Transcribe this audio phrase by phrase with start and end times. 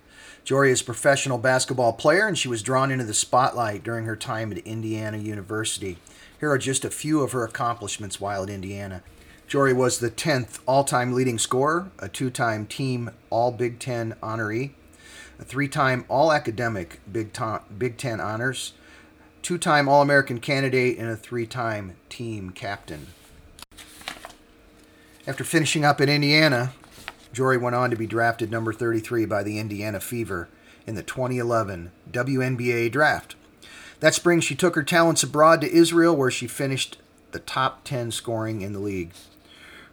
[0.46, 4.16] Jori is a professional basketball player, and she was drawn into the spotlight during her
[4.16, 5.98] time at Indiana University.
[6.40, 9.02] Here are just a few of her accomplishments while at Indiana.
[9.52, 14.16] Jori was the 10th all time leading scorer, a two time team All Big Ten
[14.24, 14.72] honoree,
[15.38, 17.38] a three time All Academic Big,
[17.78, 18.72] Big Ten honors,
[19.42, 23.08] two time All American candidate, and a three time team captain.
[25.28, 26.72] After finishing up at Indiana,
[27.34, 30.48] Jori went on to be drafted number 33 by the Indiana Fever
[30.88, 33.36] in the 2011 WNBA draft.
[34.00, 37.00] That spring, she took her talents abroad to Israel, where she finished
[37.32, 39.12] the top 10 scoring in the league.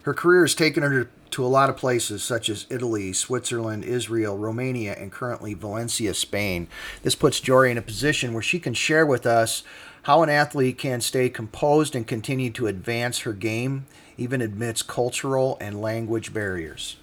[0.09, 4.39] Her career has taken her to a lot of places, such as Italy, Switzerland, Israel,
[4.39, 6.67] Romania, and currently Valencia, Spain.
[7.03, 9.61] This puts Jori in a position where she can share with us
[10.01, 13.85] how an athlete can stay composed and continue to advance her game,
[14.17, 16.95] even amidst cultural and language barriers.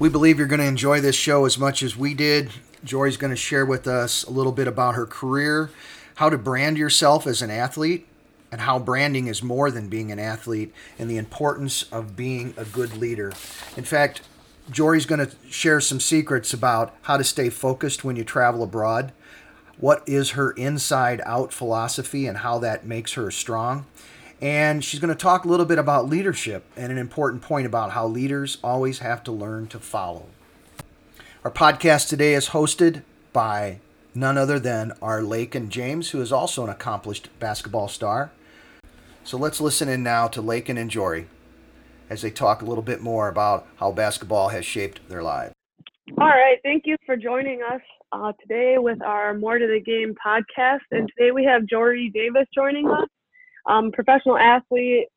[0.00, 2.50] We believe you're going to enjoy this show as much as we did.
[2.84, 5.70] Jori's going to share with us a little bit about her career,
[6.16, 8.07] how to brand yourself as an athlete,
[8.50, 12.64] and how branding is more than being an athlete, and the importance of being a
[12.64, 13.32] good leader.
[13.76, 14.22] In fact,
[14.70, 19.12] Jori's going to share some secrets about how to stay focused when you travel abroad,
[19.78, 23.86] what is her inside out philosophy, and how that makes her strong.
[24.40, 27.92] And she's going to talk a little bit about leadership and an important point about
[27.92, 30.26] how leaders always have to learn to follow.
[31.44, 33.02] Our podcast today is hosted
[33.32, 33.80] by
[34.14, 38.30] none other than our Lakin James, who is also an accomplished basketball star.
[39.28, 41.26] So let's listen in now to Lakin and Jori
[42.08, 45.52] as they talk a little bit more about how basketball has shaped their lives.
[46.18, 46.56] All right.
[46.64, 50.80] Thank you for joining us uh, today with our More to the Game podcast.
[50.92, 53.06] And today we have Jori Davis joining us
[53.68, 55.08] um, professional athlete,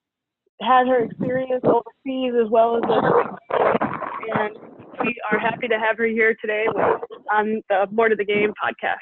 [0.59, 2.83] had her experience overseas as well as
[4.35, 4.57] and
[4.99, 7.01] we are happy to have her here today with,
[7.31, 8.97] on the More to the Game podcast.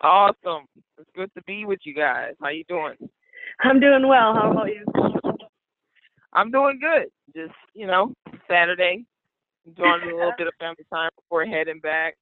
[0.00, 0.64] Awesome.
[1.00, 2.34] It's good to be with you guys.
[2.42, 2.96] How you doing?
[3.62, 4.34] I'm doing well.
[4.34, 4.84] How about you?
[6.34, 7.06] I'm doing good.
[7.34, 8.12] Just, you know,
[8.46, 9.06] Saturday,
[9.66, 12.16] enjoying a little bit of family time before heading back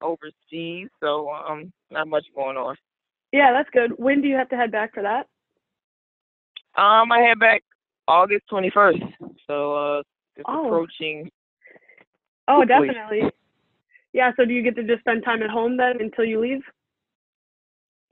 [0.00, 0.88] overseas.
[1.00, 2.74] So, um, not much going on.
[3.32, 3.92] Yeah, that's good.
[3.98, 5.26] When do you have to head back for that?
[6.80, 7.62] Um, I head back
[8.08, 9.12] August 21st.
[9.46, 10.02] So, uh,
[10.36, 10.66] it's oh.
[10.66, 11.30] approaching.
[12.48, 13.30] Oh, definitely.
[14.14, 16.62] Yeah, so do you get to just spend time at home then until you leave?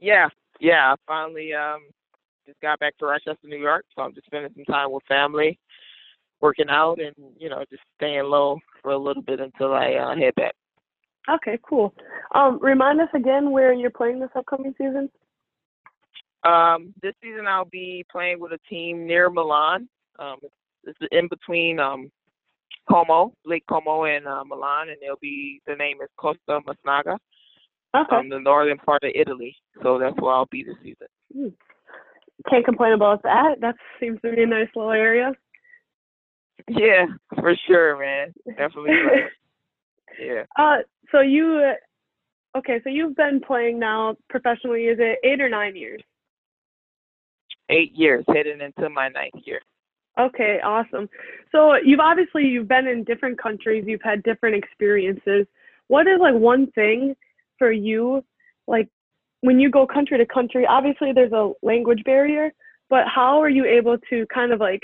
[0.01, 0.29] Yeah,
[0.61, 0.93] yeah.
[0.93, 1.83] I finally um
[2.47, 5.59] just got back to Rochester, New York, so I'm just spending some time with family,
[6.41, 10.17] working out, and you know just staying low for a little bit until I uh,
[10.17, 10.55] head back.
[11.29, 11.95] Okay, cool.
[12.35, 15.11] Um, remind us again where you're playing this upcoming season.
[16.45, 19.89] Um, this season I'll be playing with a team near Milan.
[20.19, 22.11] Um, it's, it's in between um,
[22.91, 27.19] Como, Lake Como, and uh, Milan, and it'll be the name is Costa Masnaga.
[27.97, 28.17] Okay.
[28.17, 29.57] Um, the northern part of Italy.
[29.83, 31.09] So that's where I'll be this season.
[31.37, 31.53] Mm.
[32.49, 33.57] Can't complain about that.
[33.61, 35.33] That seems to be a nice little area.
[36.69, 38.33] Yeah, for sure, man.
[38.57, 38.93] Definitely.
[40.21, 40.45] yeah.
[40.59, 40.79] Uh,
[41.11, 41.73] so you,
[42.57, 44.85] okay, so you've been playing now professionally.
[44.85, 46.03] Is it eight or nine years?
[47.69, 49.61] Eight years, heading into my ninth year.
[50.19, 51.09] Okay, awesome.
[51.53, 53.85] So you've obviously you've been in different countries.
[53.87, 55.47] You've had different experiences.
[55.89, 57.15] What is like one thing
[57.61, 58.25] for you,
[58.67, 58.89] like
[59.43, 60.67] when you go country to country?
[60.67, 62.51] Obviously, there's a language barrier,
[62.89, 64.83] but how are you able to kind of like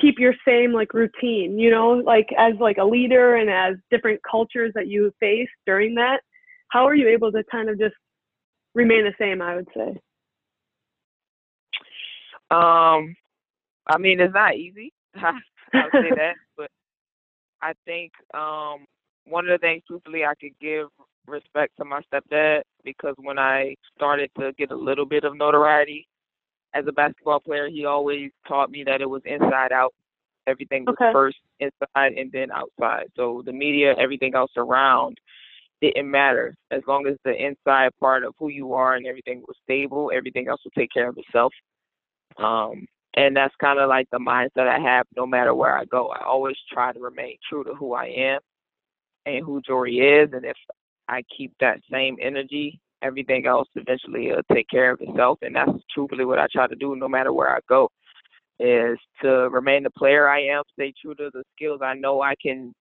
[0.00, 4.18] keep your same like routine you know like as like a leader and as different
[4.28, 6.20] cultures that you face during that
[6.68, 7.94] how are you able to kind of just
[8.74, 9.90] remain the same i would say
[12.50, 13.14] um
[13.86, 16.70] i mean it's not easy i'll say that but
[17.60, 18.86] i think um
[19.26, 20.88] one of the things truthfully i could give
[21.26, 26.06] respect to my stepdad because when i started to get a little bit of notoriety
[26.74, 29.94] as a basketball player, he always taught me that it was inside out.
[30.46, 31.12] Everything was okay.
[31.12, 33.06] first inside and then outside.
[33.16, 35.18] So the media, everything else around
[35.80, 36.54] didn't matter.
[36.70, 40.48] As long as the inside part of who you are and everything was stable, everything
[40.48, 41.52] else will take care of itself.
[42.38, 46.08] Um, and that's kind of like the mindset I have no matter where I go.
[46.08, 48.40] I always try to remain true to who I am
[49.26, 50.32] and who Jori is.
[50.32, 50.56] And if
[51.08, 55.38] I keep that same energy everything else eventually will take care of itself.
[55.42, 57.88] And that's truthfully what I try to do no matter where I go.
[58.58, 62.34] is to remain the player I am, stay true to the skills I know I
[62.40, 62.72] can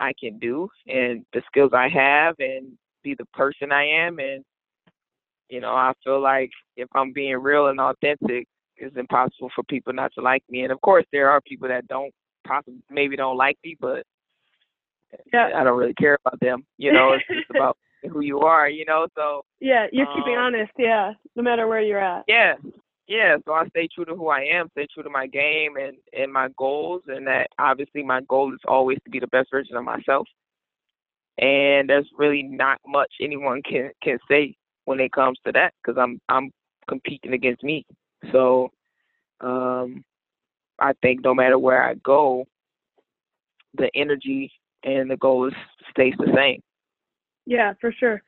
[0.00, 2.72] I can do and the skills I have and
[3.02, 4.44] be the person I am and
[5.48, 8.46] you know, I feel like if I'm being real and authentic,
[8.76, 10.62] it's impossible for people not to like me.
[10.62, 12.12] And of course there are people that don't
[12.46, 14.04] possibly maybe don't like me, but
[15.32, 15.50] yeah.
[15.54, 16.64] I don't really care about them.
[16.76, 17.76] You know, it's just about
[18.10, 19.06] who you are, you know.
[19.14, 22.24] So Yeah, you're um, keeping honest, yeah, no matter where you're at.
[22.28, 22.54] Yeah,
[23.08, 25.96] yeah, so I stay true to who I am, stay true to my game and
[26.12, 29.76] and my goals, and that obviously my goal is always to be the best version
[29.76, 30.28] of myself.
[31.38, 34.54] And there's really not much anyone can can say
[34.84, 36.50] when it comes to that because I'm I'm
[36.86, 37.86] competing against me.
[38.30, 38.70] So
[39.40, 40.04] um,
[40.78, 42.44] I think no matter where I go,
[43.74, 44.50] the energy
[44.84, 45.54] and the goal is
[45.90, 46.62] stays the same.
[47.46, 48.22] Yeah, for sure.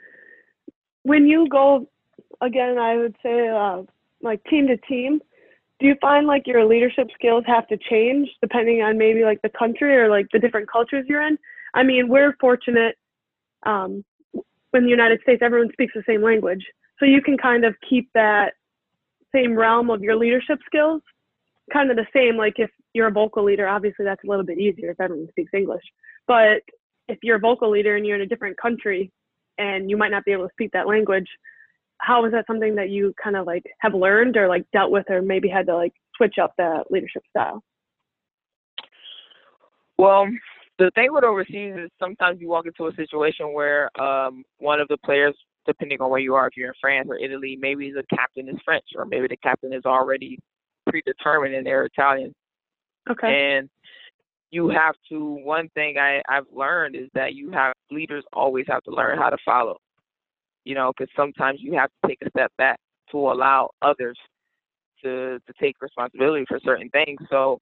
[1.03, 1.89] When you go
[2.41, 3.83] again, I would say uh,
[4.23, 5.21] like team to team,
[5.79, 9.51] do you find like your leadership skills have to change depending on maybe like the
[9.51, 11.39] country or like the different cultures you're in?
[11.75, 12.97] I mean, we're fortunate
[13.65, 14.05] um,
[14.75, 16.65] in the United States, everyone speaks the same language.
[16.99, 18.53] So you can kind of keep that
[19.35, 21.03] same realm of your leadership skills
[21.73, 22.37] kind of the same.
[22.37, 25.53] Like if you're a vocal leader, obviously that's a little bit easier if everyone speaks
[25.55, 25.83] English.
[26.31, 26.63] But
[27.09, 29.11] if you're a vocal leader and you're in a different country
[29.59, 31.27] and you might not be able to speak that language,
[31.99, 35.11] how is that something that you kind of like have learned or like dealt with
[35.11, 37.65] or maybe had to like switch up that leadership style?
[39.99, 40.29] Well,
[40.79, 44.87] the thing with overseas is sometimes you walk into a situation where um, one of
[44.87, 45.35] the players,
[45.67, 48.55] depending on where you are, if you're in France or Italy, maybe the captain is
[48.65, 50.39] French or maybe the captain is already
[50.89, 52.33] predetermined and they're Italian.
[53.11, 53.57] Okay.
[53.57, 53.69] And
[54.51, 55.21] you have to.
[55.45, 59.31] One thing I I've learned is that you have leaders always have to learn how
[59.31, 59.79] to follow
[60.65, 62.79] you know, because sometimes you have to take a step back
[63.11, 64.19] to allow others
[65.03, 67.19] to to take responsibility for certain things.
[67.31, 67.59] So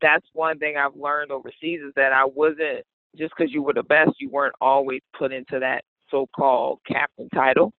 [0.00, 2.84] that's one thing I've learned overseas is that I wasn't
[3.16, 7.72] just because you were the best, you weren't always put into that so-called captain title.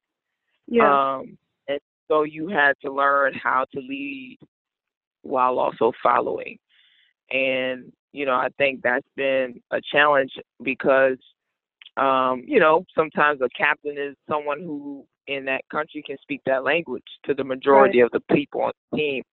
[0.67, 1.17] Yeah.
[1.17, 4.39] Um, and so you had to learn how to lead
[5.21, 6.57] while also following.
[7.31, 10.31] And you know, I think that's been a challenge
[10.63, 11.17] because
[11.97, 16.63] um, you know, sometimes a captain is someone who in that country can speak that
[16.63, 18.05] language to the majority right.
[18.05, 19.23] of the people on the team.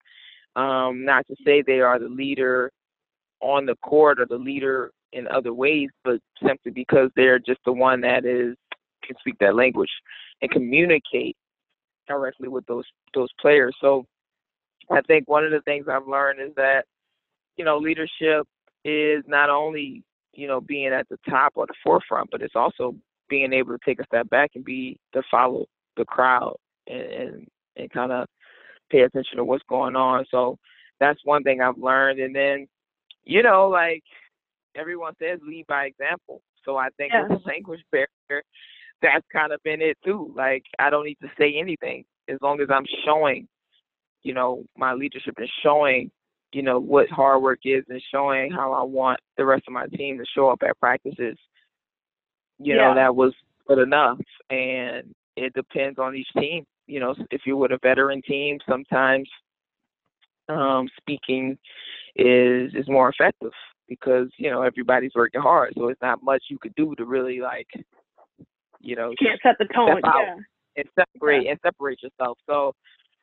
[0.57, 2.71] Um, not to say they are the leader
[3.41, 7.73] on the court or the leader in other ways, but simply because they're just the
[7.73, 8.57] one that is
[9.05, 9.91] can speak that language
[10.41, 11.37] and communicate
[12.09, 12.85] directly with those
[13.15, 13.77] those players.
[13.81, 14.07] So
[14.91, 16.85] I think one of the things I've learned is that,
[17.57, 18.47] you know, leadership
[18.85, 20.05] is not only
[20.37, 22.95] you know, being at the top or the forefront, but it's also
[23.29, 25.67] being able to take a step back and be to follow
[25.97, 28.27] the crowd and and, and kind of
[28.91, 30.25] pay attention to what's going on.
[30.31, 30.59] So
[31.01, 32.21] that's one thing I've learned.
[32.21, 32.67] And then,
[33.25, 34.03] you know, like
[34.77, 36.43] everyone says, lead by example.
[36.65, 37.27] So I think yeah.
[37.29, 38.43] with the language barrier,
[39.03, 40.33] that's kind of been it too.
[40.37, 43.49] Like I don't need to say anything as long as I'm showing,
[44.23, 46.11] you know, my leadership and showing
[46.55, 49.87] you know, what hard work is and showing how I want the rest of my
[49.87, 51.37] team to show up at practices.
[52.59, 52.89] You yeah.
[52.89, 53.35] know, that was
[53.67, 54.19] good enough.
[54.51, 56.65] And it depends on each team.
[56.87, 59.29] You know, if you're with a veteran team, sometimes
[60.49, 61.59] um, speaking
[62.17, 63.53] is is more effective
[63.89, 67.41] because you know everybody's working hard, so it's not much you could do to really
[67.41, 67.67] like,
[68.81, 70.37] you know, you can't set the tone, yeah,
[70.77, 71.53] and separate yeah.
[71.53, 72.39] and separate yourself.
[72.47, 72.75] So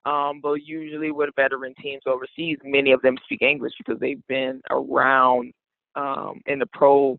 [0.06, 4.62] um, but usually with veteran teams overseas, many of them speak English because they've been
[4.70, 5.54] around
[5.96, 7.18] um, in the pro,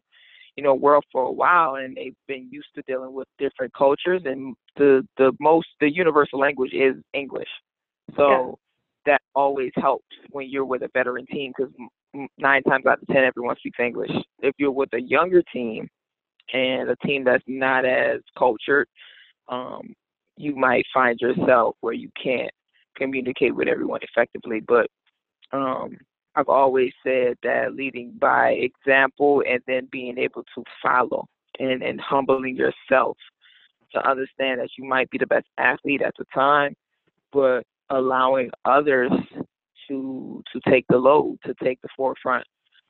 [0.57, 4.23] you know, world for a while, and they've been used to dealing with different cultures.
[4.25, 7.49] And the the most the universal language is English,
[8.17, 8.59] so
[9.07, 9.13] yeah.
[9.13, 11.73] that always helps when you're with a veteran team because
[12.39, 14.11] nine times out of ten everyone speaks English.
[14.41, 15.89] If you're with a younger team
[16.53, 18.89] and a team that's not as cultured,
[19.49, 19.95] um,
[20.37, 22.51] you might find yourself where you can't
[22.97, 24.61] communicate with everyone effectively.
[24.61, 24.89] But
[25.53, 25.99] um,
[26.35, 31.27] I've always said that leading by example and then being able to follow
[31.59, 33.17] and, and humbling yourself
[33.93, 36.75] to understand that you might be the best athlete at the time,
[37.33, 39.13] but allowing others
[39.89, 42.45] to to take the load, to take the forefront,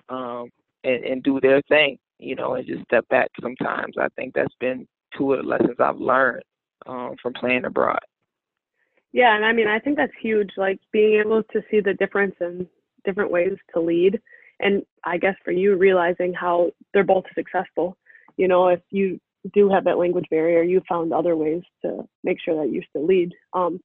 [0.09, 0.49] um,
[0.85, 3.95] and, and do their thing, you know, and just step back sometimes.
[3.99, 6.43] I think that's been two of the lessons I've learned
[6.87, 8.01] um, from playing abroad.
[9.13, 10.51] Yeah, and I mean, I think that's huge.
[10.57, 12.67] Like being able to see the difference in
[13.05, 14.21] different ways to lead,
[14.61, 17.97] and I guess for you realizing how they're both successful.
[18.37, 19.21] You know, if you
[19.53, 23.07] do have that language barrier, you found other ways to make sure that you still
[23.07, 23.33] lead.
[23.53, 23.81] Um,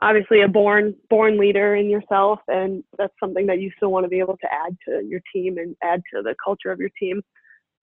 [0.00, 4.10] obviously a born born leader in yourself, and that's something that you still want to
[4.10, 7.22] be able to add to your team and add to the culture of your team.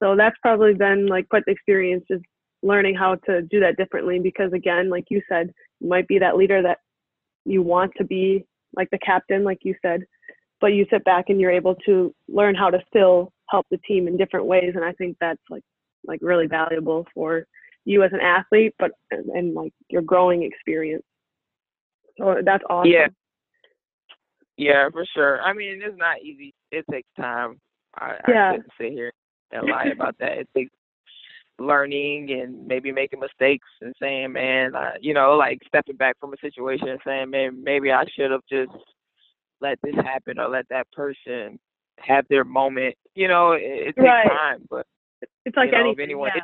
[0.02, 2.24] So that's probably been like quite the experience, just
[2.62, 4.20] learning how to do that differently.
[4.20, 6.80] Because again, like you said, might be that leader that
[7.46, 8.46] you want to be,
[8.76, 10.02] like the captain, like you said,
[10.62, 14.08] but you sit back and you're able to learn how to still help the team
[14.08, 14.74] in different ways.
[14.76, 15.64] And I think that's like
[16.06, 17.46] like really valuable for
[17.86, 21.04] you as an athlete, but and, and like your growing experience.
[22.18, 22.92] So that's awesome.
[22.92, 23.08] Yeah.
[24.58, 25.42] Yeah, for sure.
[25.42, 26.54] I mean, it's not easy.
[26.70, 27.62] It takes time.
[27.96, 28.50] I, yeah.
[28.50, 29.14] I couldn't sit here
[29.52, 30.40] and lie about that.
[30.40, 30.72] It takes
[31.60, 36.34] learning and maybe making mistakes and saying, man, uh, you know, like stepping back from
[36.34, 38.72] a situation and saying, man, maybe I should have just
[39.62, 41.60] let this happen or let that person
[42.00, 42.96] have their moment.
[43.16, 44.28] You know, it, it takes Right.
[44.28, 44.86] time, but
[45.46, 46.04] It's like you know, if anything.
[46.06, 46.42] anyone yeah.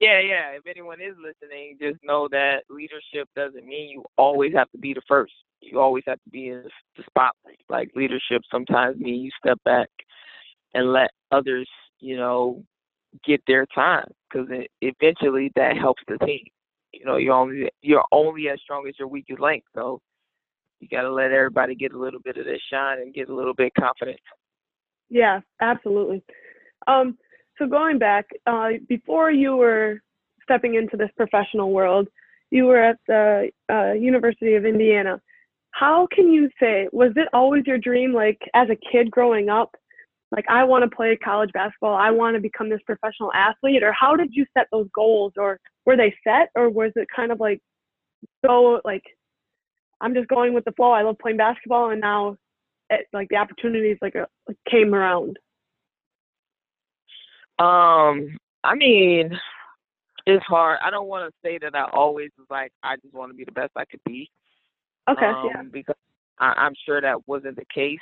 [0.00, 0.50] yeah, yeah.
[0.56, 4.94] If anyone is listening, just know that leadership doesn't mean you always have to be
[4.94, 5.32] the first.
[5.60, 6.64] You always have to be in
[6.96, 7.60] the spotlight.
[7.68, 9.88] Like leadership sometimes means you step back
[10.74, 11.68] and let others,
[12.00, 12.62] you know,
[13.24, 16.44] get their time because eventually that helps the team.
[16.92, 19.64] You know, you're only you're only as strong as your weakest link.
[19.74, 20.00] So
[20.80, 23.34] you got to let everybody get a little bit of their shine and get a
[23.34, 24.18] little bit confident.
[25.08, 26.22] Yeah, absolutely.
[26.86, 27.16] Um,
[27.58, 30.00] so going back, uh, before you were
[30.42, 32.08] stepping into this professional world,
[32.50, 35.20] you were at the uh, University of Indiana.
[35.70, 39.74] How can you say, was it always your dream, like as a kid growing up,
[40.32, 43.92] like I want to play college basketball, I want to become this professional athlete, or
[43.92, 47.40] how did you set those goals, or were they set, or was it kind of
[47.40, 47.60] like
[48.44, 49.04] so like
[50.00, 50.90] I'm just going with the flow.
[50.90, 52.36] I love playing basketball, and now
[52.90, 55.38] it, like the opportunities like, uh, like came around.
[57.58, 59.38] Um, I mean,
[60.26, 60.78] it's hard.
[60.84, 63.44] I don't want to say that I always was like I just want to be
[63.44, 64.30] the best I could be.
[65.08, 65.94] Okay, um, yeah, Because
[66.38, 68.00] I, I'm sure that wasn't the case.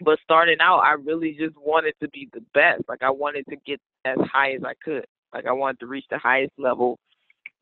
[0.00, 2.82] But starting out, I really just wanted to be the best.
[2.88, 5.06] Like I wanted to get as high as I could.
[5.32, 6.98] Like I wanted to reach the highest level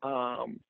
[0.03, 0.61] um,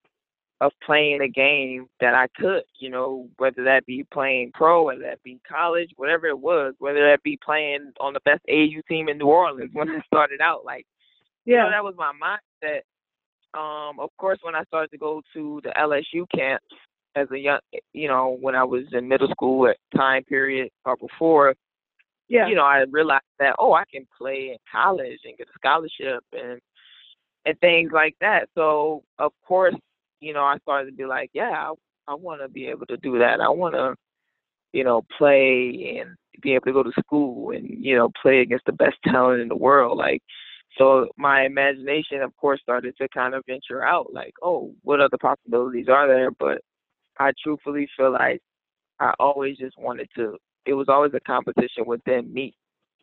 [0.61, 2.63] of playing a game that I could.
[2.79, 7.11] You know, whether that be playing pro, whether that be college, whatever it was, whether
[7.11, 10.65] that be playing on the best AU team in New Orleans when I started out.
[10.65, 10.87] Like
[11.45, 12.81] you know, yeah, that was my mindset.
[13.53, 16.67] Um, of course, when I started to go to the LSU camps
[17.17, 17.61] as a young,
[17.93, 21.55] you know, when I was in middle school at time period or before,
[22.29, 25.59] yeah, you know, I realized that oh, I can play in college and get a
[25.59, 26.61] scholarship and
[27.47, 28.49] and things like that.
[28.55, 29.75] So of course,
[30.21, 31.73] you know, I started to be like, yeah, I,
[32.13, 33.41] I want to be able to do that.
[33.41, 33.95] I want to,
[34.73, 38.67] you know, play and be able to go to school and you know play against
[38.67, 39.99] the best talent in the world.
[39.99, 40.23] Like,
[40.79, 44.13] so my imagination, of course, started to kind of venture out.
[44.13, 46.31] Like, oh, what other possibilities are there?
[46.31, 46.63] But
[47.21, 48.41] I truthfully feel like
[48.99, 50.39] I always just wanted to.
[50.67, 52.55] It was always a competition within me.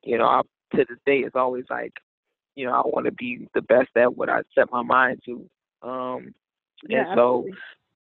[0.03, 0.41] You know, I,
[0.75, 1.93] to this day, it's always like,
[2.55, 5.49] you know, I want to be the best at what I set my mind to.
[5.87, 6.33] Um,
[6.87, 7.57] yeah, and so absolutely.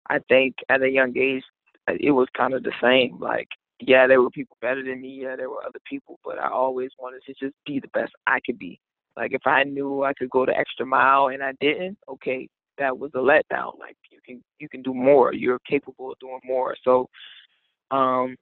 [0.09, 1.42] I think at a young age,
[1.88, 3.18] uh, it was kind of the same.
[3.21, 3.49] Like,
[3.80, 5.23] yeah, there were people better than me.
[5.23, 8.38] Yeah, there were other people, but I always wanted to just be the best I
[8.47, 8.78] could be.
[9.16, 12.98] Like, if I knew I could go the extra mile and I didn't, okay, that
[12.98, 13.78] was a letdown.
[13.78, 15.32] Like, you can you can do more.
[15.32, 16.76] You're capable of doing more.
[16.84, 17.08] So,
[17.90, 18.36] um,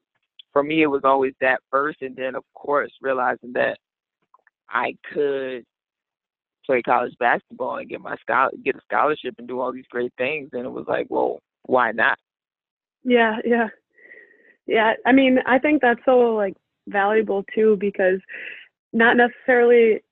[0.52, 3.78] for me, it was always that first, and then of course realizing that
[4.68, 5.64] I could
[6.64, 8.16] play college basketball and get my
[8.64, 11.92] get a scholarship and do all these great things, and it was like, well, why
[11.92, 12.18] not?
[13.04, 13.68] Yeah, yeah,
[14.66, 14.94] yeah.
[15.06, 16.54] I mean, I think that's so like
[16.88, 18.20] valuable too because
[18.92, 20.02] not necessarily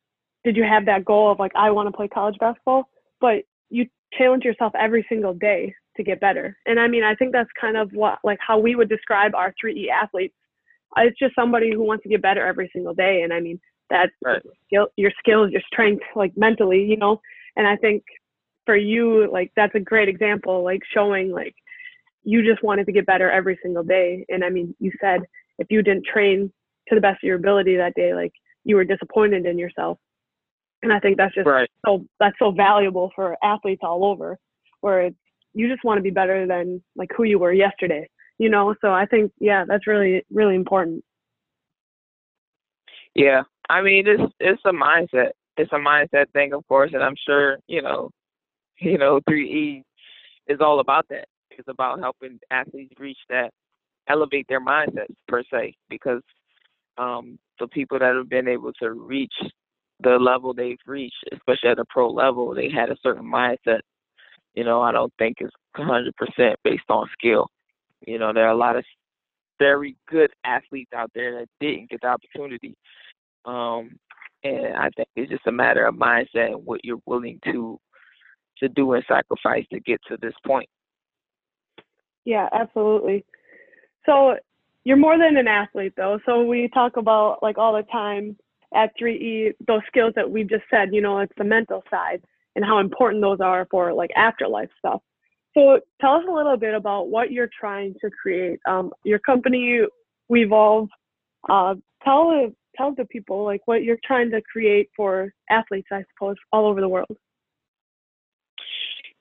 [0.45, 2.89] did you have that goal of like I want to play college basketball,
[3.21, 3.87] but you
[4.17, 6.57] challenge yourself every single day to get better.
[6.67, 9.55] And I mean, I think that's kind of what like how we would describe our
[9.63, 10.35] 3E athletes.
[10.97, 13.23] Uh, It's just somebody who wants to get better every single day.
[13.23, 14.43] And I mean, that's Right.
[14.67, 17.21] skill, your skills, your strength, like mentally, you know.
[17.57, 18.03] And I think
[18.67, 21.55] for you, like that's a great example, like showing like
[22.23, 24.25] you just wanted to get better every single day.
[24.29, 25.23] And I mean, you said
[25.59, 26.53] if you didn't train
[26.89, 28.33] to the best of your ability that day, like
[28.65, 29.99] you were disappointed in yourself.
[30.83, 31.69] And I think that's just Right.
[31.85, 34.39] so that's so valuable for athletes all over,
[34.81, 35.17] where it's
[35.53, 38.09] you just want to be better than like who you were yesterday,
[38.39, 38.75] you know.
[38.81, 41.05] So I think yeah, that's really really important.
[43.15, 45.31] Yeah, I mean, it's it's a mindset.
[45.57, 48.11] It's a mindset thing, of course, and I'm sure you know,
[48.79, 49.83] you know, 3E
[50.49, 51.27] is all about that.
[51.51, 53.51] It's about helping athletes reach that,
[54.09, 56.23] elevate their mindsets per se, because
[56.97, 59.35] um, the people that have been able to reach
[60.03, 63.81] the level they've reached, especially at the pro level, they had a certain mindset.
[64.55, 67.47] You know, I don't think it's 100% based on skill.
[68.07, 68.85] You know, there are a lot of
[69.59, 72.75] very good athletes out there that didn't get the opportunity.
[73.45, 73.99] Um,
[74.43, 77.79] and I think it's just a matter of mindset and what you're willing to
[78.59, 80.69] to do and sacrifice to get to this point.
[82.25, 83.25] Yeah, absolutely.
[84.05, 84.37] So
[84.85, 86.19] you're more than an athlete though.
[86.27, 88.37] So we talk about like all the time
[88.75, 92.23] at 3E those skills that we just said, you know, it's the mental side
[92.57, 95.03] and how important those are for like afterlife stuff.
[95.57, 98.61] So tell us a little bit about what you're trying to create.
[98.67, 99.81] Um, your company,
[100.31, 100.89] Wevolve.
[101.49, 101.75] Uh,
[102.05, 106.67] tell tell the people like what you're trying to create for athletes, I suppose, all
[106.67, 107.17] over the world.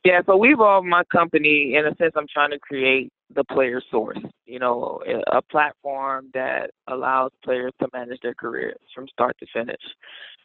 [0.05, 1.75] Yeah, so Wevolve my company.
[1.75, 4.19] In a sense, I'm trying to create the player source.
[4.49, 4.99] You know,
[5.31, 9.83] a platform that allows players to manage their careers from start to finish.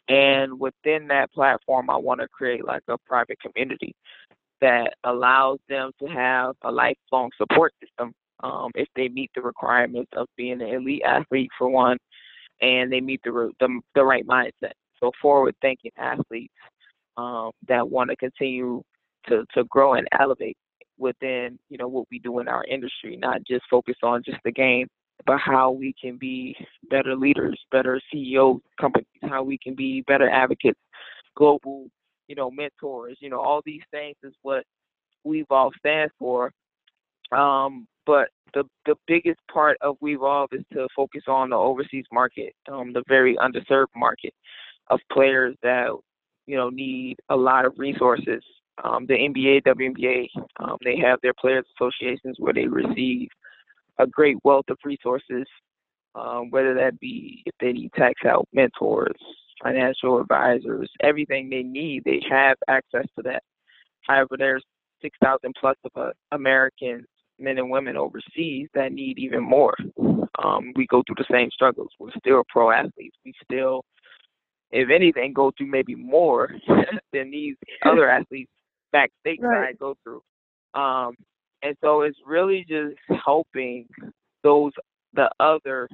[0.07, 3.95] And within that platform, I want to create like a private community
[4.61, 10.11] that allows them to have a lifelong support system um, if they meet the requirements
[10.15, 11.97] of being an elite athlete for one,
[12.61, 14.73] and they meet the the, the right mindset.
[14.99, 16.53] So forward-thinking athletes
[17.17, 18.83] um, that want to continue
[19.27, 20.57] to to grow and elevate
[20.97, 24.51] within you know what we do in our industry, not just focus on just the
[24.51, 24.87] game,
[25.25, 26.55] but how we can be
[26.89, 30.79] better leaders, better CEOs, companies, how we can be better advocates,
[31.35, 31.87] global
[32.27, 34.63] you know, mentors, you know, all these things is what
[35.25, 36.51] Wevolve stands for.
[37.31, 42.53] Um, but the the biggest part of Wevolve is to focus on the overseas market,
[42.71, 44.33] um, the very underserved market
[44.89, 45.89] of players that
[46.45, 48.43] you know need a lot of resources.
[48.83, 50.27] Um, the NBA, WNBA,
[50.59, 53.29] um, they have their players associations where they receive
[53.99, 55.45] a great wealth of resources,
[56.13, 59.15] um, whether that be if they need tax help, mentors,
[59.63, 63.43] financial advisors, everything they need, they have access to that.
[64.01, 64.63] However, there's
[65.01, 67.05] 6,000 plus of uh, Americans,
[67.39, 69.75] men and women overseas that need even more.
[70.43, 71.89] Um, we go through the same struggles.
[71.99, 73.17] We're still pro athletes.
[73.23, 73.83] We still,
[74.71, 76.49] if anything, go through maybe more
[77.13, 78.51] than these other athletes
[78.95, 79.79] back stateside right.
[79.79, 80.21] go through.
[80.73, 81.15] Um,
[81.61, 83.87] and so it's really just helping
[84.41, 84.71] those
[85.13, 85.89] the other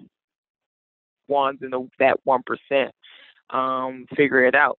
[1.28, 2.92] ones in the that one percent
[3.50, 4.78] um, figure it out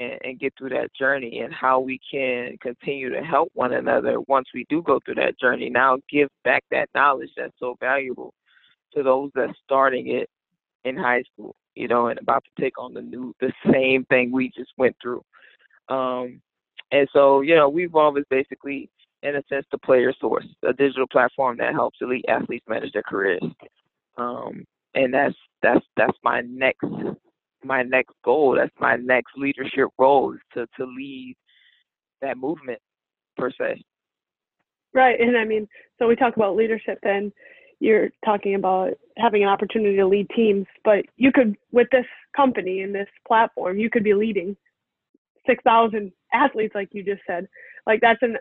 [0.00, 4.20] and, and get through that journey and how we can continue to help one another
[4.28, 5.68] once we do go through that journey.
[5.68, 8.32] Now give back that knowledge that's so valuable
[8.94, 10.28] to those that's starting it
[10.84, 14.32] in high school, you know, and about to take on the new the same thing
[14.32, 15.22] we just went through.
[15.88, 16.40] Um,
[16.92, 18.90] and so, you know, Wevolve is basically
[19.22, 23.02] in a sense the player source, a digital platform that helps elite athletes manage their
[23.02, 23.42] careers.
[24.16, 26.84] Um, and that's that's that's my next
[27.64, 28.56] my next goal.
[28.56, 31.36] That's my next leadership role to to lead
[32.22, 32.80] that movement
[33.36, 33.82] per se.
[34.94, 37.30] Right, and I mean, so we talk about leadership, then
[37.78, 42.80] you're talking about having an opportunity to lead teams, but you could, with this company
[42.80, 44.56] and this platform, you could be leading
[45.48, 47.46] six thousand athletes, like you just said.
[47.86, 48.34] Like that's a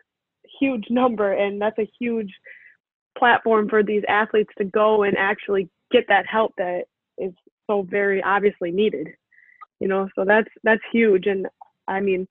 [0.59, 2.31] huge number, and that's a huge
[3.17, 6.83] platform for these athletes to go and actually get that help that
[7.17, 7.33] is
[7.69, 9.07] so very obviously needed
[9.79, 11.47] you know so that's that's huge and
[11.87, 12.27] i mean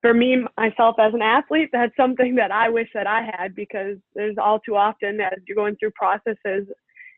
[0.00, 3.96] for me myself as an athlete that's something that i wish that i had because
[4.14, 6.66] there's all too often as you're going through processes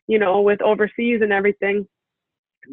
[0.07, 1.87] you know with overseas and everything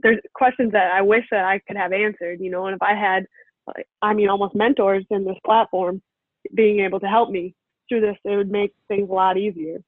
[0.03, 2.95] there's questions that i wish that i could have answered you know and if i
[2.95, 3.27] had
[4.03, 6.01] i mean almost mentors in this platform
[6.55, 7.55] being able to help me
[7.89, 9.79] through this it would make things a lot easier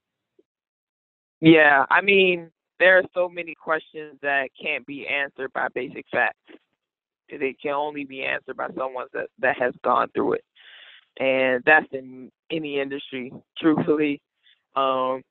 [1.41, 6.39] yeah i mean there are so many questions that can't be answered by basic facts.
[7.31, 10.45] They can only be answered by someone that that has gone through it,
[11.19, 14.21] and that's in any industry, truthfully.
[14.77, 15.23] Um,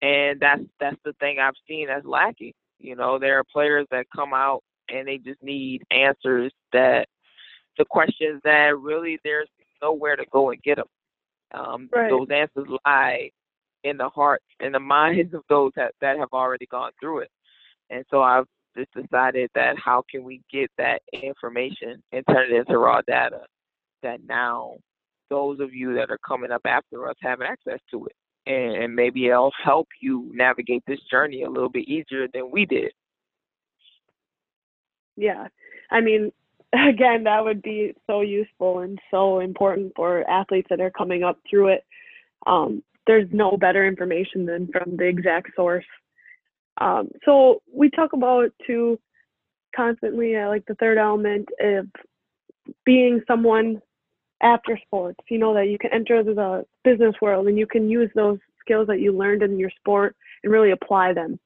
[0.00, 2.54] and that's that's the thing I've seen as lacking.
[2.78, 7.08] You know, there are players that come out and they just need answers that
[7.78, 9.48] the questions that really there's
[9.82, 10.86] nowhere to go and get them.
[11.52, 12.10] Um, right.
[12.10, 13.30] Those answers lie
[13.84, 17.30] in the hearts and the minds of those that, that have already gone through it.
[17.90, 22.56] And so I've just decided that how can we get that information and turn it
[22.56, 23.42] into raw data
[24.02, 24.76] that now
[25.30, 28.12] those of you that are coming up after us have access to it.
[28.46, 32.66] And, and maybe it'll help you navigate this journey a little bit easier than we
[32.66, 32.92] did.
[35.16, 35.48] Yeah.
[35.90, 36.30] I mean,
[36.88, 41.38] again, that would be so useful and so important for athletes that are coming up
[41.48, 41.84] through it.
[42.46, 45.84] Um, there's no better information than from the exact source.
[46.80, 48.98] Um, so we talk about too
[49.76, 51.86] constantly uh, like the third element of
[52.84, 53.80] being someone
[54.42, 55.20] after sports.
[55.28, 58.86] You know that you can enter the business world and you can use those skills
[58.88, 61.38] that you learned in your sport and really apply them.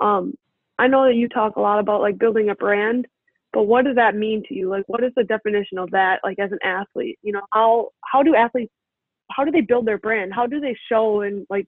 [0.00, 0.34] Um,
[0.78, 3.06] I know that you talk a lot about like building a brand,
[3.54, 4.68] but what does that mean to you?
[4.68, 6.18] Like, what is the definition of that?
[6.24, 8.72] Like, as an athlete, you know, how how do athletes
[9.30, 10.34] how do they build their brand?
[10.34, 11.66] How do they show and like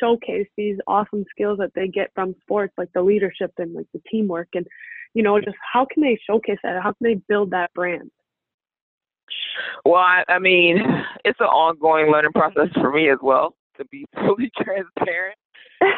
[0.00, 4.02] showcase these awesome skills that they get from sports, like the leadership and like the
[4.10, 4.66] teamwork, and
[5.14, 6.82] you know, just how can they showcase that?
[6.82, 8.10] How can they build that brand?
[9.84, 10.78] Well, I, I mean,
[11.24, 15.36] it's an ongoing learning process for me as well, to be fully transparent.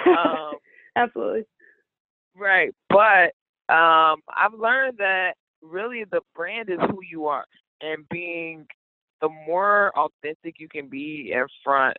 [0.07, 0.55] Um,
[0.97, 1.43] Absolutely.
[2.35, 2.73] Right.
[2.89, 3.35] But
[3.69, 7.45] um, I've learned that really the brand is who you are.
[7.81, 8.67] And being
[9.21, 11.97] the more authentic you can be in front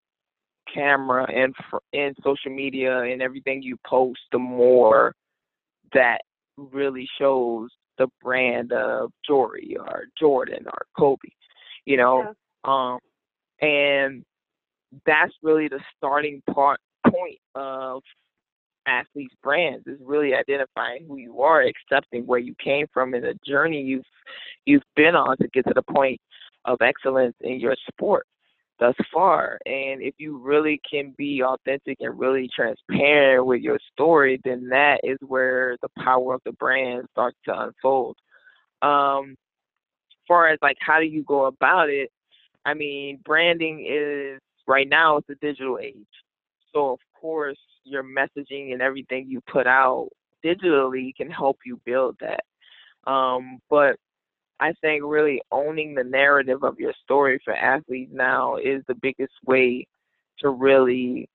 [0.74, 1.54] camera and
[1.94, 5.14] in social media and everything you post, the more
[5.94, 6.20] that
[6.58, 11.30] really shows the brand of Jori or Jordan or Kobe,
[11.86, 12.34] you know.
[12.66, 12.94] Yeah.
[12.94, 13.00] Um,
[13.62, 14.24] and
[15.06, 18.02] that's really the starting part point of
[18.88, 23.38] athletes' brands is really identifying who you are, accepting where you came from, and the
[23.46, 24.06] journey you've
[24.66, 26.20] you've been on to get to the point
[26.66, 28.26] of excellence in your sport
[28.80, 29.58] thus far.
[29.66, 35.00] And if you really can be authentic and really transparent with your story, then that
[35.04, 38.18] is where the power of the brand starts to unfold.
[38.82, 42.10] Um, as far as like how do you go about it,
[42.66, 45.96] I mean, branding is right now it's a digital age.
[46.74, 50.10] So of course your messaging and everything you put out
[50.44, 52.44] digitally can help you build that.
[53.10, 53.98] Um, but
[54.60, 59.34] I think really owning the narrative of your story for athletes now is the biggest
[59.46, 59.86] way
[60.40, 61.30] to really,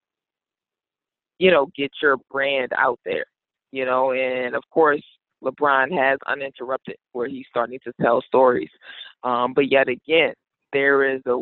[1.38, 3.26] you know, get your brand out there.
[3.72, 5.02] You know, and of course,
[5.44, 8.70] LeBron has uninterrupted where he's starting to tell stories.
[9.22, 10.34] Um, but yet again,
[10.72, 11.38] there is a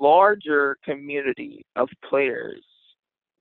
[0.00, 2.62] larger community of players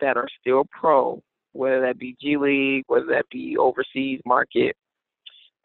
[0.02, 1.22] that are still pro,
[1.54, 4.76] whether that be G League, whether that be overseas market,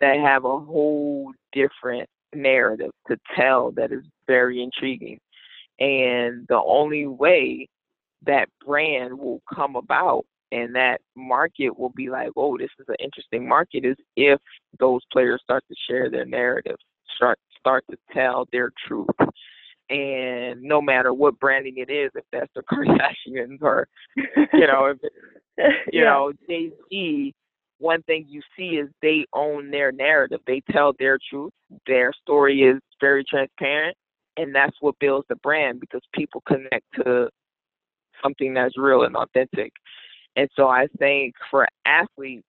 [0.00, 5.18] that have a whole different narrative to tell that is very intriguing.
[5.78, 7.68] And the only way
[8.24, 12.96] that brand will come about and that market will be like, oh, this is an
[13.00, 14.40] interesting market is if
[14.78, 16.76] those players start to share their narrative,
[17.16, 19.08] start start to tell their truth.
[19.88, 23.88] And no matter what branding it is, if that's the Kardashians or
[24.52, 24.98] you know, if
[25.92, 26.04] you yeah.
[26.04, 27.34] know, Jay Z
[27.78, 30.40] one thing you see is they own their narrative.
[30.46, 31.52] They tell their truth.
[31.86, 33.96] Their story is very transparent,
[34.36, 37.28] and that's what builds the brand because people connect to
[38.22, 39.72] something that's real and authentic.
[40.36, 42.46] And so I think for athletes,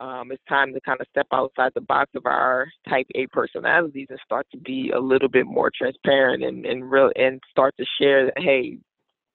[0.00, 4.06] um, it's time to kind of step outside the box of our type A personalities
[4.08, 7.84] and start to be a little bit more transparent and, and real and start to
[8.00, 8.78] share that hey,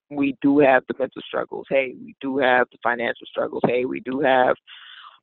[0.10, 1.66] we do have the mental struggles.
[1.70, 3.62] Hey, we do have the financial struggles.
[3.66, 4.56] Hey, we do have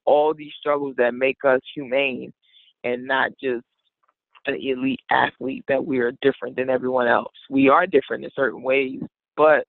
[0.05, 2.33] all these struggles that make us humane
[2.85, 3.65] and not just
[4.47, 7.33] an elite athlete that we are different than everyone else.
[7.49, 9.01] We are different in certain ways,
[9.37, 9.65] but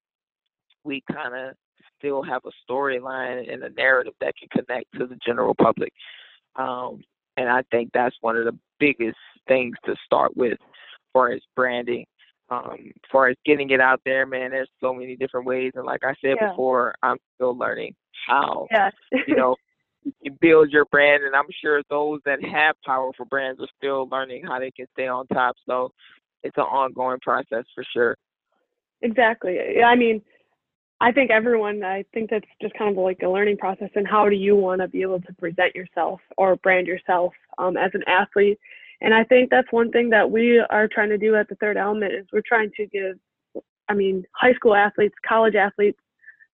[0.83, 1.55] we kind of
[2.03, 5.93] still have a storyline and a narrative that can connect to the general public.
[6.55, 7.01] Um,
[7.37, 10.57] and I think that's one of the biggest things to start with
[11.13, 12.05] for as branding.
[12.49, 15.71] Um, far as getting it out there, man, there's so many different ways.
[15.75, 16.49] And like I said yeah.
[16.49, 17.95] before, I'm still learning
[18.27, 18.91] how, yeah.
[19.27, 19.55] you know,
[20.21, 24.43] you build your brand, and I'm sure those that have powerful brands are still learning
[24.45, 25.55] how they can stay on top.
[25.65, 25.91] So
[26.43, 28.17] it's an ongoing process for sure.
[29.01, 29.59] Exactly.
[29.83, 30.21] I mean,
[31.01, 33.89] I think everyone, I think that's just kind of like a learning process.
[33.95, 37.75] And how do you want to be able to present yourself or brand yourself um,
[37.77, 38.57] as an athlete?
[39.01, 41.75] And I think that's one thing that we are trying to do at the third
[41.75, 43.17] element is we're trying to give,
[43.89, 45.99] I mean, high school athletes, college athletes,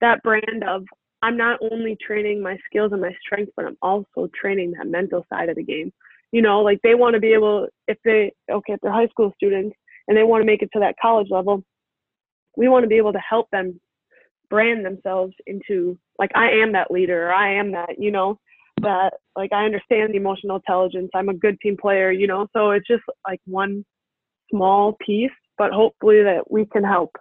[0.00, 0.84] that brand of
[1.22, 5.26] I'm not only training my skills and my strength, but I'm also training that mental
[5.28, 5.92] side of the game.
[6.30, 9.32] You know, like they want to be able, if they, okay, if they're high school
[9.34, 9.74] students
[10.06, 11.64] and they want to make it to that college level,
[12.56, 13.80] we want to be able to help them
[14.48, 18.38] brand themselves into, like, I am that leader, or I am that, you know,
[18.82, 22.70] that, like, I understand the emotional intelligence, I'm a good team player, you know, so
[22.70, 23.84] it's just like one
[24.50, 27.16] small piece, but hopefully that we can help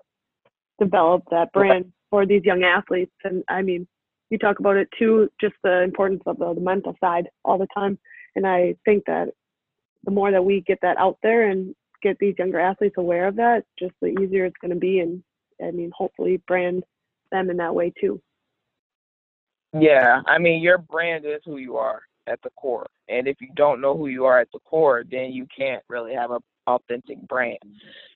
[0.79, 3.13] develop that brand for these young athletes.
[3.23, 3.87] And I mean,
[4.29, 7.67] you talk about it too, just the importance of the, the mental side all the
[7.73, 7.97] time.
[8.35, 9.29] And I think that
[10.03, 13.37] the more that we get that out there and get these younger athletes aware of
[13.37, 14.99] that, just the easier it's going to be.
[14.99, 15.23] And
[15.63, 16.83] I mean, hopefully brand
[17.31, 18.21] them in that way too.
[19.77, 22.87] Yeah, I mean, your brand is who you are at the core.
[23.09, 26.13] And if you don't know who you are at the core, then you can't really
[26.13, 27.59] have a authentic brand.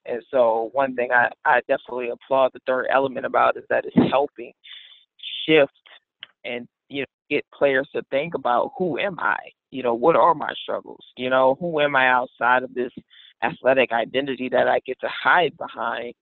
[0.05, 4.09] And so one thing I, I definitely applaud the third element about is that it's
[4.09, 4.53] helping
[5.45, 5.71] shift
[6.43, 9.37] and you know get players to think about who am I?
[9.71, 11.03] You know, what are my struggles?
[11.15, 12.91] You know, who am I outside of this
[13.43, 16.13] athletic identity that I get to hide behind?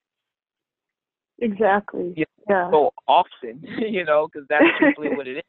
[1.40, 2.14] Exactly.
[2.16, 2.72] You know, yeah.
[2.72, 5.44] So often, you know, because that's simply what it is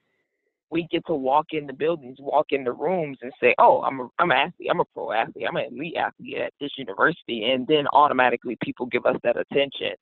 [0.71, 4.01] we get to walk in the buildings, walk in the rooms, and say, "Oh, I'm
[4.01, 4.69] a I'm an athlete.
[4.71, 5.47] I'm a pro athlete.
[5.49, 9.93] I'm an elite athlete at this university," and then automatically people give us that attention.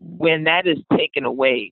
[0.00, 1.70] When that is taken away,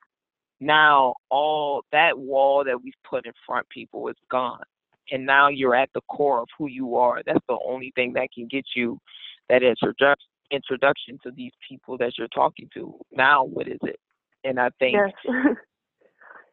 [0.60, 4.62] now all that wall that we've put in front people is gone,
[5.10, 7.22] and now you're at the core of who you are.
[7.26, 8.98] That's the only thing that can get you
[9.48, 12.94] that introduction introduction to these people that you're talking to.
[13.10, 13.98] Now, what is it?
[14.44, 14.96] And I think.
[14.96, 15.56] Yes.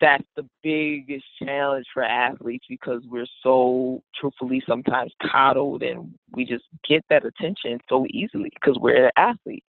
[0.02, 6.64] that's the biggest challenge for athletes because we're so truthfully sometimes coddled and we just
[6.88, 9.64] get that attention so easily because we're an athlete.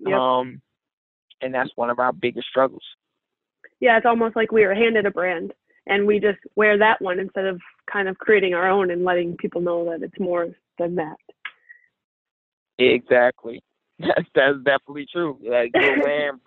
[0.00, 0.18] Yep.
[0.18, 0.62] Um,
[1.40, 2.82] and that's one of our biggest struggles.
[3.80, 5.52] Yeah, it's almost like we were handed a brand
[5.86, 9.36] and we just wear that one instead of kind of creating our own and letting
[9.36, 10.48] people know that it's more
[10.78, 11.16] than that.
[12.78, 13.62] Exactly.
[13.98, 15.38] That's that's definitely true.
[15.42, 16.40] Like we're wearing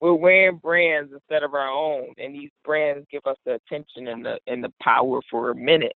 [0.00, 4.24] we're wearing brands instead of our own, and these brands give us the attention and
[4.24, 5.94] the and the power for a minute.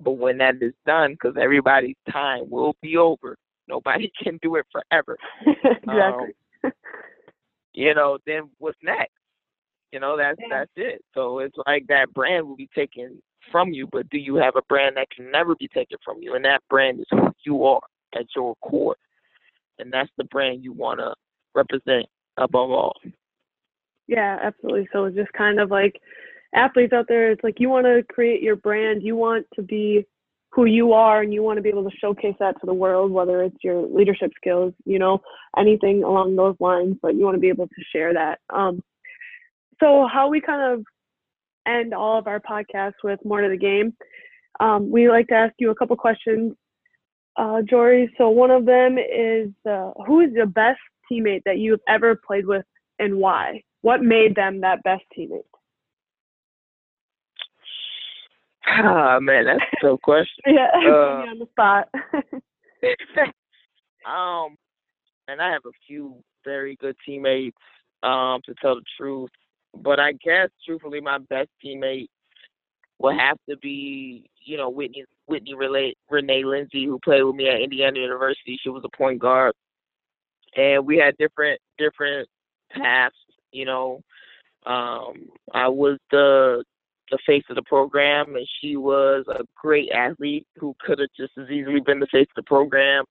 [0.00, 4.66] But when that is done, because everybody's time will be over, nobody can do it
[4.70, 5.16] forever.
[5.46, 6.34] exactly.
[6.64, 6.72] Um,
[7.72, 9.12] you know, then what's next?
[9.92, 10.58] You know, that's yeah.
[10.58, 11.02] that's it.
[11.14, 14.62] So it's like that brand will be taken from you, but do you have a
[14.68, 16.34] brand that can never be taken from you?
[16.34, 17.80] And that brand is who you are
[18.14, 18.96] at your core,
[19.78, 21.14] and that's the brand you want to
[21.54, 22.94] represent above all.
[24.06, 24.88] Yeah, absolutely.
[24.92, 26.00] So it's just kind of like
[26.54, 30.06] athletes out there, it's like you want to create your brand, you want to be
[30.50, 33.10] who you are and you want to be able to showcase that to the world,
[33.10, 35.20] whether it's your leadership skills, you know,
[35.58, 38.38] anything along those lines, but you want to be able to share that.
[38.50, 38.82] Um,
[39.78, 40.84] so how we kind of
[41.66, 43.94] end all of our podcasts with more to the game.
[44.58, 46.54] Um, we like to ask you a couple questions,
[47.38, 48.08] uh, Jori.
[48.18, 52.46] So one of them is, uh, who is the best teammate that you've ever played
[52.46, 52.64] with
[52.98, 53.62] and why?
[53.82, 55.44] What made them that best teammate?
[58.66, 60.34] Ah man, that's a tough question.
[60.46, 61.88] yeah, uh, on the spot.
[64.06, 64.56] um,
[65.26, 67.56] and I have a few very good teammates.
[68.00, 69.30] Um, to tell the truth,
[69.76, 72.06] but I guess truthfully, my best teammate
[73.00, 77.48] would have to be, you know, Whitney Whitney Renee, Renee Lindsay, who played with me
[77.48, 78.58] at Indiana University.
[78.62, 79.52] She was a point guard,
[80.56, 82.28] and we had different different
[82.70, 83.14] paths
[83.52, 84.00] you know,
[84.66, 86.64] um, I was the
[87.10, 91.32] the face of the program, and she was a great athlete who could have just
[91.38, 93.04] as easily been the face of the program.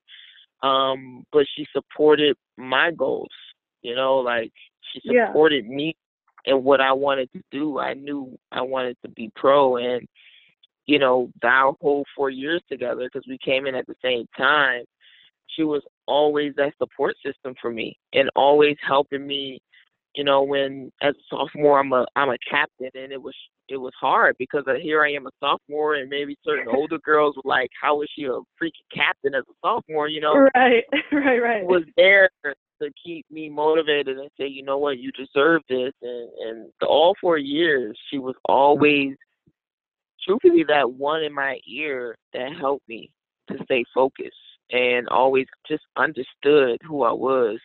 [0.61, 3.31] Um, but she supported my goals.
[3.81, 4.51] You know, like
[4.93, 5.75] she supported yeah.
[5.75, 5.95] me
[6.45, 7.79] and what I wanted to do.
[7.79, 10.07] I knew I wanted to be pro, and
[10.87, 14.83] you know, our whole four years together because we came in at the same time.
[15.55, 19.59] She was always that support system for me and always helping me
[20.17, 23.35] you know, when as a sophomore I'm a I'm a captain and it was
[23.69, 27.43] it was hard because here I am a sophomore and maybe certain older girls were
[27.45, 30.49] like, How is she a freaking captain as a sophomore, you know?
[30.55, 31.63] Right, right, right.
[31.63, 36.29] Was there to keep me motivated and say, you know what, you deserve this and
[36.39, 39.15] and the, all four years she was always
[40.27, 43.09] truthfully that one in my ear that helped me
[43.49, 44.35] to stay focused
[44.71, 47.59] and always just understood who I was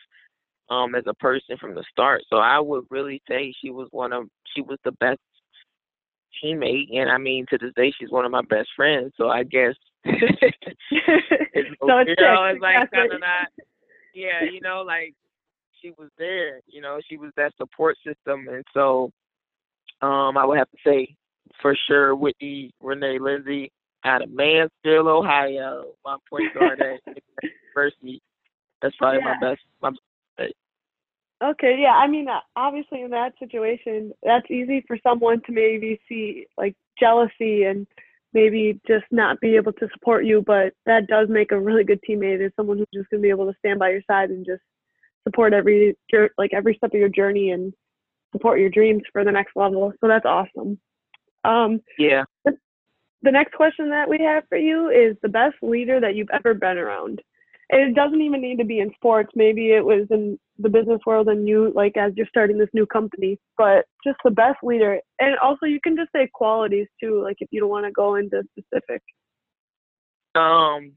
[0.70, 2.22] um as a person from the start.
[2.30, 5.20] So I would really say she was one of she was the best
[6.42, 9.12] teammate and I mean to this day she's one of my best friends.
[9.16, 10.18] So I guess it's,
[11.80, 13.48] so it's, you know, it's like kinda not
[14.14, 15.14] yeah, you know, like
[15.80, 19.10] she was there, you know, she was that support system and so
[20.00, 21.16] um I would have to say
[21.60, 23.70] for sure Whitney Renee Lindsay
[24.04, 27.00] out of Mansfield, Ohio, my point guard at
[27.76, 28.20] University.
[28.80, 29.34] That's probably yeah.
[29.40, 29.90] my best my
[31.42, 31.94] Okay, yeah.
[31.94, 36.76] I mean, uh, obviously, in that situation, that's easy for someone to maybe see like
[37.00, 37.86] jealousy and
[38.32, 40.44] maybe just not be able to support you.
[40.46, 42.44] But that does make a really good teammate.
[42.44, 44.62] Is someone who's just gonna be able to stand by your side and just
[45.24, 45.96] support every
[46.38, 47.74] like every step of your journey and
[48.30, 49.92] support your dreams for the next level.
[50.00, 50.78] So that's awesome.
[51.44, 52.24] Um, yeah.
[52.44, 52.56] The,
[53.22, 56.54] the next question that we have for you is the best leader that you've ever
[56.54, 57.20] been around
[57.72, 59.30] it doesn't even need to be in sports.
[59.34, 62.86] Maybe it was in the business world and you like as you're starting this new
[62.86, 65.00] company, but just the best leader.
[65.18, 68.16] And also you can just say qualities too, like if you don't want to go
[68.16, 69.02] into specific.
[70.34, 70.92] Um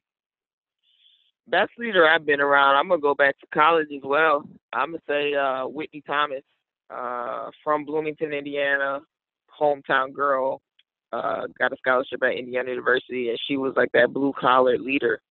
[1.47, 2.75] best leader I've been around.
[2.75, 4.43] I'm gonna go back to college as well.
[4.73, 6.43] I'm gonna say uh, Whitney Thomas
[6.89, 8.99] uh, from Bloomington, Indiana,
[9.59, 10.61] hometown girl.
[11.13, 15.21] Uh, got a scholarship at Indiana University, and she was like that blue collar leader.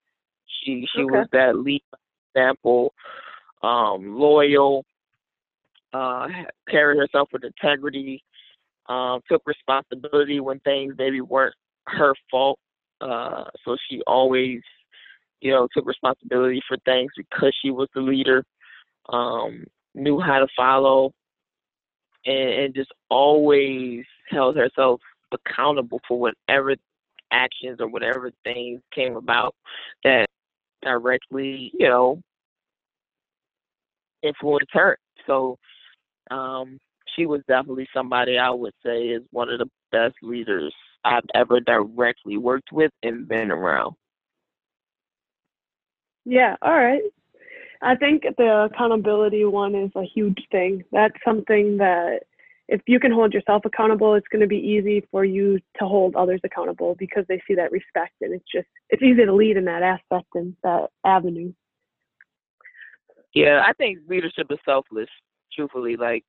[0.63, 1.11] She she Okay.
[1.11, 1.83] was that lead
[2.35, 2.93] example,
[3.63, 4.85] um, loyal,
[5.93, 6.29] uh,
[6.69, 8.23] carried herself with integrity,
[8.87, 11.55] um, took responsibility when things maybe weren't
[11.87, 12.59] her fault.
[13.01, 14.61] Uh, so she always,
[15.41, 18.45] you know, took responsibility for things because she was the leader.
[19.09, 21.13] Um, knew how to follow,
[22.25, 25.01] and, and just always held herself
[25.33, 26.77] accountable for whatever
[27.33, 29.55] actions or whatever things came about
[30.05, 30.27] that
[30.83, 32.21] directly, you know,
[34.23, 34.99] influenced her.
[35.27, 35.59] So
[36.31, 36.79] um,
[37.15, 40.73] she was definitely somebody I would say is one of the best leaders
[41.05, 43.95] I've ever directly worked with and been around.
[46.25, 47.03] Yeah, all right.
[47.83, 50.85] I think the accountability one is a huge thing.
[50.91, 52.21] That's something that
[52.69, 56.17] if you can hold yourself accountable, it's going to be easy for you to hold
[56.17, 59.65] others accountable because they see that respect and it's just it's easy to lead in
[59.67, 61.53] that aspect and that avenue.
[63.35, 65.09] Yeah, I think leadership is selfless,
[65.55, 65.97] truthfully.
[65.97, 66.25] Like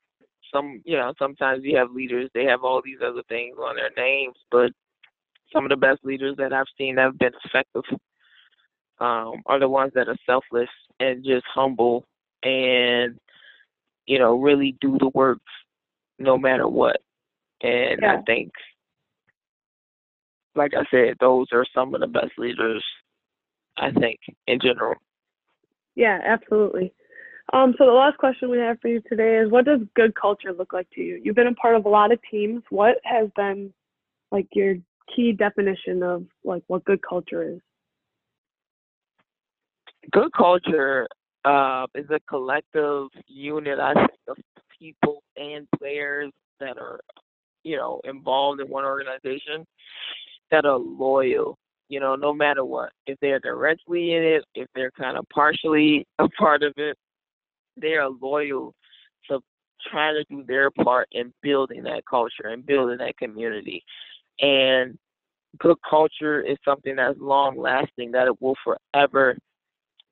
[0.53, 3.91] some you know, sometimes you have leaders, they have all these other things on their
[3.95, 4.71] names, but
[5.53, 7.83] some of the best leaders that I've seen that have been effective
[8.99, 10.69] um, are the ones that are selfless
[10.99, 12.05] and just humble
[12.43, 13.17] and,
[14.05, 15.39] you know, really do the work
[16.19, 16.97] no matter what.
[17.61, 18.51] And I think
[20.55, 22.83] like I said, those are some of the best leaders
[23.77, 24.95] I think in general.
[25.95, 26.93] Yeah, absolutely.
[27.53, 30.53] Um, so the last question we have for you today is what does good culture
[30.53, 31.21] look like to you?
[31.23, 32.63] You've been a part of a lot of teams.
[32.69, 33.73] What has been
[34.31, 34.75] like your
[35.15, 37.59] key definition of like what good culture is?
[40.11, 41.07] good culture
[41.45, 44.37] uh, is a collective unit, I think, of
[44.77, 46.99] people and players that are,
[47.63, 49.65] you know, involved in one organization
[50.51, 51.57] that are loyal.
[51.87, 56.07] You know, no matter what, if they're directly in it, if they're kind of partially
[56.19, 56.97] a part of it,
[57.77, 58.73] they are loyal
[59.29, 59.39] to
[59.91, 63.83] trying to do their part in building that culture and building that community.
[64.41, 64.97] And
[65.59, 69.37] good culture is something that's long lasting, that it will forever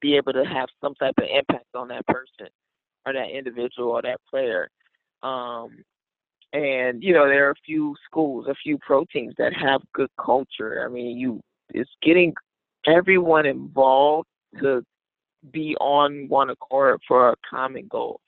[0.03, 2.47] be able to have some type of impact on that person
[3.05, 4.69] or that individual or that player.
[5.23, 5.83] Um,
[6.51, 10.09] and you know, there are a few schools, a few pro teams that have good
[10.23, 10.85] culture.
[10.85, 12.33] I mean, you it's getting
[12.85, 14.27] everyone involved
[14.61, 14.83] to
[15.51, 18.19] be on one accord for a common goal.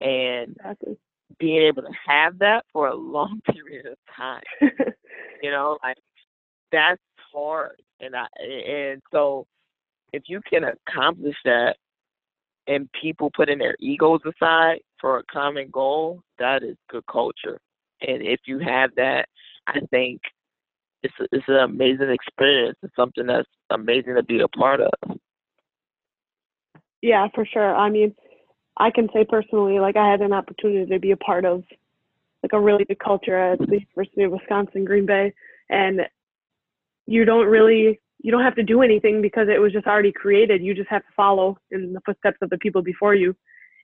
[0.00, 0.54] And
[1.38, 4.42] being able to have that for a long period of time
[5.42, 5.96] you know like
[6.70, 7.00] that's
[7.32, 9.46] hard and i and so
[10.14, 11.76] if you can accomplish that
[12.66, 17.58] and people putting their egos aside for a common goal that is good culture.
[18.00, 19.28] And if you have that
[19.66, 20.20] i think
[21.04, 22.78] it's a, it's an amazing experience.
[22.82, 25.18] It's something that's amazing to be a part of.
[27.02, 27.76] Yeah, for sure.
[27.76, 28.14] I mean,
[28.78, 31.62] I can say personally, like I had an opportunity to be a part of
[32.42, 35.32] like a really good culture at the University of Wisconsin Green Bay,
[35.68, 36.00] and
[37.06, 40.62] you don't really you don't have to do anything because it was just already created.
[40.62, 43.36] You just have to follow in the footsteps of the people before you,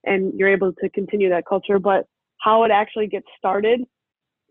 [0.05, 1.79] and you're able to continue that culture.
[1.79, 2.07] But
[2.41, 3.83] how it actually gets started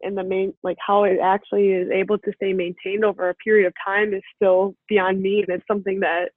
[0.03, 3.65] and the main like how it actually is able to stay maintained over a period
[3.65, 6.29] of time is still beyond me, and it's something that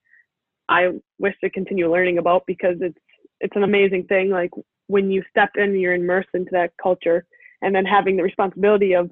[0.71, 0.89] I
[1.19, 2.97] wish to continue learning about because it's
[3.41, 4.31] it's an amazing thing.
[4.31, 4.51] Like
[4.87, 7.27] when you step in, you're immersed into that culture,
[7.61, 9.11] and then having the responsibility of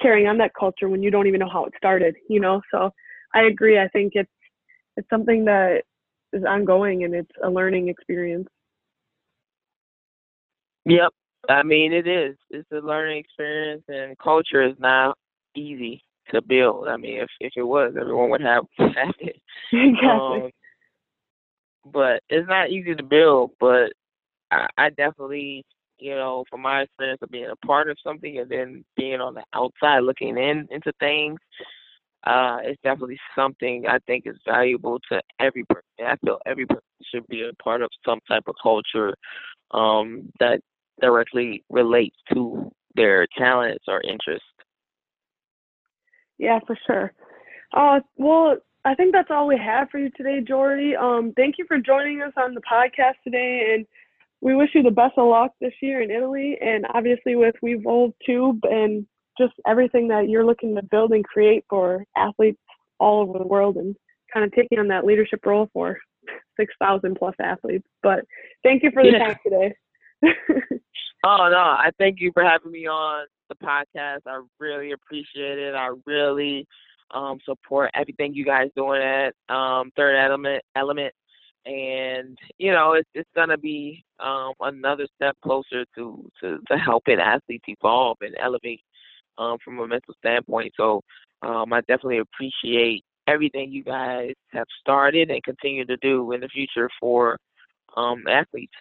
[0.00, 2.14] carrying on that culture when you don't even know how it started.
[2.28, 2.92] You know, so
[3.34, 3.78] I agree.
[3.78, 4.30] I think it's
[4.96, 5.82] it's something that
[6.32, 8.48] is ongoing and it's a learning experience.
[10.84, 11.12] Yep.
[11.48, 12.36] I mean, it is.
[12.50, 15.16] It's a learning experience, and culture is not
[15.54, 16.88] easy to build.
[16.88, 19.36] I mean, if if it was, everyone would have had it.
[19.72, 20.10] exactly.
[20.10, 20.50] Um,
[21.92, 23.52] but it's not easy to build.
[23.60, 23.92] But
[24.50, 25.64] I, I definitely,
[25.98, 29.34] you know, from my experience of being a part of something and then being on
[29.34, 31.38] the outside looking in into things,
[32.26, 35.82] uh, it's definitely something I think is valuable to every person.
[36.00, 36.82] I feel every person
[37.14, 39.14] should be a part of some type of culture
[39.70, 40.60] um, that
[41.00, 44.44] directly relates to their talents or interests.
[46.38, 47.12] Yeah, for sure.
[47.72, 51.00] Uh, well, I think that's all we have for you today, Jori.
[51.00, 53.86] Um, thank you for joining us on the podcast today, and
[54.40, 57.74] we wish you the best of luck this year in Italy, and obviously with We
[57.74, 59.06] Evolve Tube and
[59.38, 62.60] just everything that you're looking to build and create for athletes
[62.98, 63.94] all over the world and
[64.32, 65.98] kind of taking on that leadership role for
[66.58, 67.86] 6,000 plus athletes.
[68.02, 68.24] But
[68.62, 69.18] thank you for the Yeah.
[69.18, 69.74] time today.
[71.24, 74.20] Oh no, I thank you for having me on the podcast.
[74.26, 75.74] I really appreciate it.
[75.74, 76.68] I really
[77.10, 81.12] um, support everything you guys doing at um, Third Element Element,
[81.64, 87.18] and you know it's it's gonna be um, another step closer to, to to helping
[87.18, 88.82] athletes evolve and elevate
[89.38, 90.72] um, from a mental standpoint.
[90.76, 91.02] So
[91.42, 96.48] um, I definitely appreciate everything you guys have started and continue to do in the
[96.48, 97.38] future for
[97.96, 98.74] um, athletes.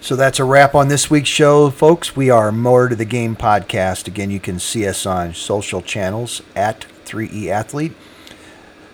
[0.00, 2.14] So that's a wrap on this week's show, folks.
[2.14, 4.06] We are More to the Game podcast.
[4.06, 7.92] Again, you can see us on social channels at 3E Athlete.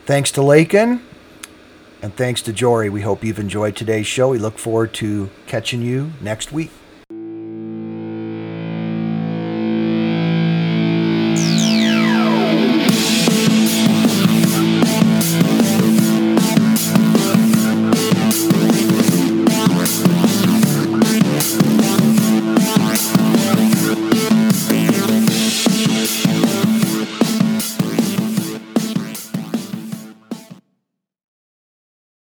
[0.07, 1.03] Thanks to Lakin
[2.03, 2.91] and thanks to Jori.
[2.91, 4.31] We hope you've enjoyed today's show.
[4.31, 6.71] We look forward to catching you next week.